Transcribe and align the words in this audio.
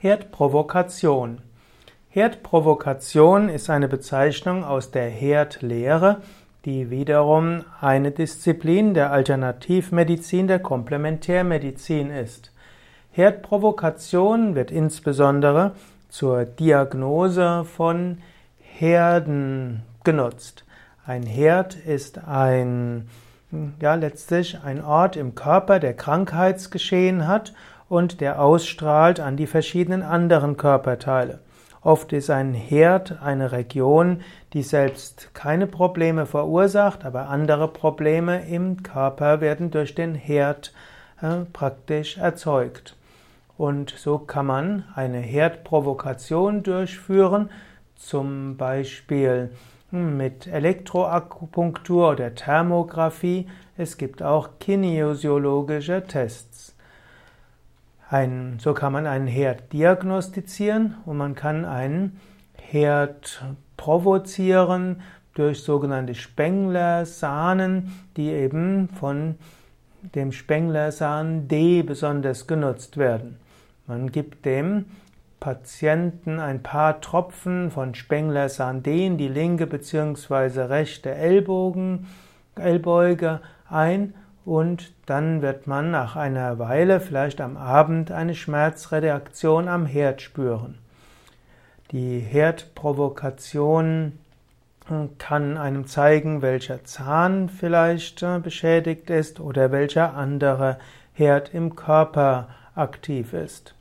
Herdprovokation. 0.00 1.40
Herdprovokation 2.08 3.48
ist 3.48 3.68
eine 3.68 3.88
Bezeichnung 3.88 4.62
aus 4.62 4.92
der 4.92 5.08
Herdlehre, 5.08 6.18
die 6.64 6.88
wiederum 6.90 7.64
eine 7.80 8.12
Disziplin 8.12 8.94
der 8.94 9.10
Alternativmedizin, 9.10 10.46
der 10.46 10.60
Komplementärmedizin 10.60 12.10
ist. 12.10 12.52
Herdprovokation 13.10 14.54
wird 14.54 14.70
insbesondere 14.70 15.72
zur 16.08 16.44
Diagnose 16.44 17.64
von 17.64 18.18
Herden 18.60 19.82
genutzt. 20.04 20.64
Ein 21.06 21.24
Herd 21.24 21.74
ist 21.74 22.24
ein, 22.24 23.08
ja, 23.80 23.96
letztlich 23.96 24.60
ein 24.62 24.80
Ort 24.80 25.16
im 25.16 25.34
Körper, 25.34 25.80
der 25.80 25.94
Krankheitsgeschehen 25.94 27.26
hat 27.26 27.52
und 27.88 28.20
der 28.20 28.40
ausstrahlt 28.42 29.20
an 29.20 29.36
die 29.36 29.46
verschiedenen 29.46 30.02
anderen 30.02 30.56
Körperteile. 30.56 31.40
Oft 31.80 32.12
ist 32.12 32.28
ein 32.28 32.54
Herd 32.54 33.22
eine 33.22 33.52
Region, 33.52 34.20
die 34.52 34.62
selbst 34.62 35.30
keine 35.32 35.66
Probleme 35.66 36.26
verursacht, 36.26 37.04
aber 37.04 37.28
andere 37.28 37.68
Probleme 37.68 38.46
im 38.48 38.82
Körper 38.82 39.40
werden 39.40 39.70
durch 39.70 39.94
den 39.94 40.14
Herd 40.14 40.72
äh, 41.22 41.44
praktisch 41.52 42.18
erzeugt. 42.18 42.96
Und 43.56 43.90
so 43.90 44.18
kann 44.18 44.46
man 44.46 44.84
eine 44.94 45.18
Herdprovokation 45.18 46.62
durchführen, 46.62 47.50
zum 47.96 48.56
Beispiel 48.56 49.50
hm, 49.90 50.16
mit 50.16 50.46
Elektroakupunktur 50.46 52.10
oder 52.10 52.34
Thermographie. 52.34 53.48
Es 53.76 53.96
gibt 53.96 54.22
auch 54.22 54.50
kinesiologische 54.60 56.04
Tests. 56.06 56.76
Ein, 58.10 58.56
so 58.58 58.72
kann 58.72 58.94
man 58.94 59.06
einen 59.06 59.26
Herd 59.26 59.72
diagnostizieren 59.72 60.96
und 61.04 61.18
man 61.18 61.34
kann 61.34 61.66
einen 61.66 62.18
Herd 62.56 63.44
provozieren 63.76 65.02
durch 65.34 65.62
sogenannte 65.62 66.14
Spengler-Sahnen, 66.14 67.92
die 68.16 68.30
eben 68.30 68.88
von 68.88 69.36
dem 70.14 70.32
Spengler-Sahn 70.32 71.48
D 71.48 71.82
besonders 71.82 72.46
genutzt 72.46 72.96
werden. 72.96 73.36
Man 73.86 74.10
gibt 74.10 74.46
dem 74.46 74.86
Patienten 75.38 76.40
ein 76.40 76.62
paar 76.62 77.00
Tropfen 77.00 77.70
von 77.70 77.94
Spengler-Sahn 77.94 78.82
D 78.82 79.06
in 79.06 79.18
die 79.18 79.28
linke 79.28 79.66
bzw. 79.66 80.62
rechte 80.62 81.14
Ellbogen, 81.14 82.06
Ellbeuge 82.56 83.40
ein 83.68 84.14
und 84.48 84.94
dann 85.04 85.42
wird 85.42 85.66
man 85.66 85.90
nach 85.90 86.16
einer 86.16 86.58
Weile, 86.58 87.00
vielleicht 87.00 87.42
am 87.42 87.58
Abend, 87.58 88.10
eine 88.10 88.34
Schmerzreaktion 88.34 89.68
am 89.68 89.84
Herd 89.84 90.22
spüren. 90.22 90.78
Die 91.92 92.18
Herdprovokation 92.20 94.18
kann 95.18 95.58
einem 95.58 95.86
zeigen, 95.86 96.40
welcher 96.40 96.82
Zahn 96.84 97.50
vielleicht 97.50 98.22
äh, 98.22 98.38
beschädigt 98.38 99.10
ist 99.10 99.38
oder 99.38 99.70
welcher 99.70 100.14
andere 100.14 100.78
Herd 101.12 101.52
im 101.52 101.76
Körper 101.76 102.48
aktiv 102.74 103.34
ist. 103.34 103.74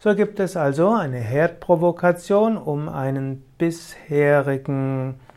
So 0.00 0.14
gibt 0.14 0.38
es 0.38 0.54
also 0.54 0.92
eine 0.92 1.16
Herdprovokation, 1.16 2.58
um 2.58 2.90
einen 2.90 3.42
bisherigen 3.56 5.14
hm, 5.14 5.33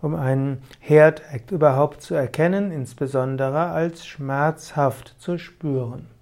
um 0.00 0.14
einen 0.14 0.62
Herd 0.80 1.22
überhaupt 1.50 2.02
zu 2.02 2.14
erkennen, 2.14 2.70
insbesondere 2.70 3.66
als 3.66 4.06
schmerzhaft 4.06 5.14
zu 5.18 5.38
spüren. 5.38 6.13